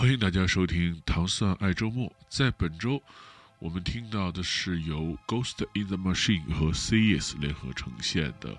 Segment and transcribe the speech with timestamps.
[0.00, 2.08] 欢迎大家收听《糖蒜爱周末》。
[2.26, 3.02] 在本周，
[3.58, 8.58] 我们听到的是由 Ghost in the Machine 和 CS 联合呈现的，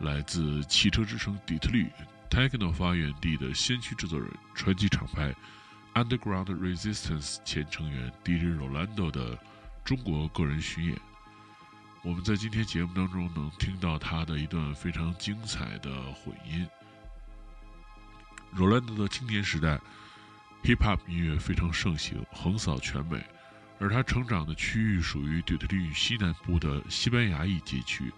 [0.00, 1.86] 来自汽车之城底特律
[2.28, 5.32] Techno 发源地的先驱制作人、传奇厂牌
[5.94, 9.38] Underground Resistance 前成员 DJ Rolando 的
[9.84, 11.00] 中国个人巡演。
[12.02, 16.66] 我们在今天节目当中能听到他的一段非常精彩的混音。
[18.56, 19.80] Rolando 的青年时代。
[20.64, 23.20] Hip Hop 音乐非常盛行，横扫全美，
[23.80, 28.12] 而他成长的区域属于底特律西南部的西班牙裔街区。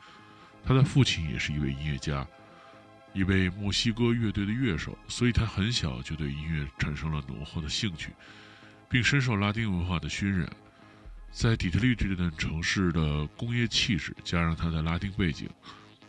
[0.62, 2.27] 他的父亲也是一位音乐家，
[3.15, 8.11] 一位墨西哥乐队的乐手，所以他很小就对音乐产生了浓厚的兴趣，
[8.91, 10.47] 并深受拉丁文化的熏染。
[11.30, 15.49] 在底特律这段城市的工业气质，加上他的拉丁背景，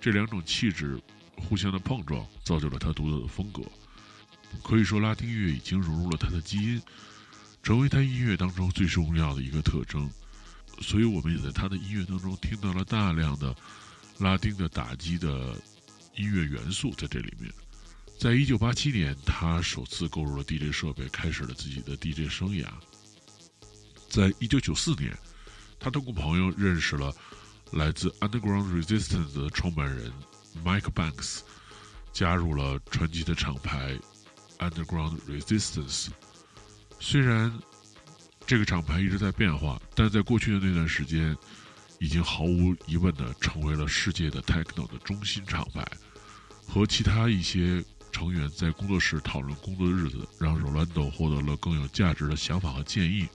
[0.02, 1.02] 这两种气质
[1.38, 3.64] 互相的碰撞，造就了他独特的风格。
[4.64, 6.82] 可以说，拉丁乐已经融入了他的基因，
[7.64, 10.10] 成为他音乐当中最重要的一个特征。
[10.82, 13.56] 所以，我们也在他的音乐当中听到了大量的
[14.20, 15.60] 拉丁的打击的
[16.16, 17.52] 音乐元素在这里面。
[18.20, 22.66] 在一九八七年，他首次购入了 DJ 设备，开始了自己的 DJ 生涯。
[24.10, 25.18] 在一九九四年，
[25.80, 27.14] 他通过朋友认识了
[27.72, 30.12] 来自 Underground Resistance 的创办人
[30.64, 31.40] Mike Banks，
[32.14, 33.98] 加入了传奇的厂牌。
[34.60, 36.08] Underground Resistance，
[37.00, 37.52] 虽然
[38.48, 41.36] 这个厂牌一直在变化，但在过去的那段时间，
[42.00, 45.86] 已经毫无疑问的成为了世界的 Techno 的中心厂牌。
[46.68, 53.28] 和其他一些成员在工作室讨论工作日子，让 Rolando 获得了更有价值的想法和建议，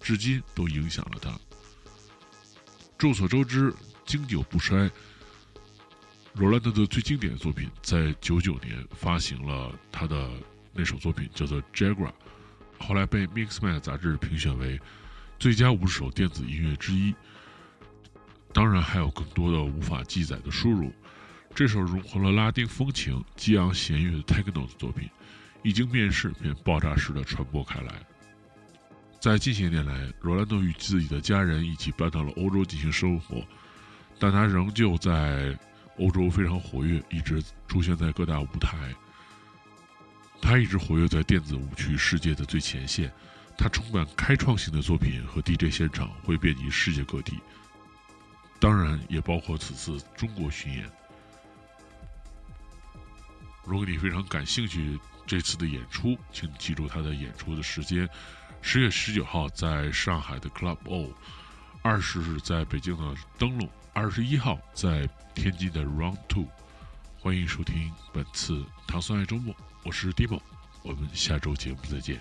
[0.00, 1.38] 至今都影响了他。
[2.98, 4.90] 众所周知，经久不衰。
[6.34, 10.30] Roland 的最经典的作品，在九九年发行了他的。
[10.76, 12.08] 那首作品叫做《Jaguar》，
[12.78, 14.78] 后来被《Mixman》杂志评选为
[15.38, 17.14] 最佳五十首电子音乐之一。
[18.52, 20.92] 当然，还有更多的无法记载的输入。
[21.54, 25.08] 这首融合了拉丁风情、激昂弦乐的 Techno 的作品，
[25.62, 27.94] 一经面世便爆炸式的传播开来。
[29.18, 33.42] 在近些年来，罗兰多与自己的家人一起搬到了欧洲进行生活，
[34.18, 35.58] 但他仍旧在
[35.98, 38.94] 欧洲非常活跃，一直出现在各大舞台。
[40.40, 43.12] 他一直活跃在电子舞曲世界的最前线，
[43.58, 47.40] 他充满开创性的作品和 DJ 现场会遍及世界各地，
[48.60, 50.88] 当然也包括此次中国巡演。
[53.64, 58.08] 如果你非常感兴趣这次的演出，请记住他的演出的时间：
[58.62, 61.12] 十月十九号在上海的 Club O，
[61.82, 66.46] 二十日在北京的灯笼，二十一号在天津的 Round Two。
[67.18, 69.52] 欢迎收听本次唐宋爱周末。
[69.86, 70.40] 我是 Dimo，
[70.82, 72.20] 我们下周节目再见。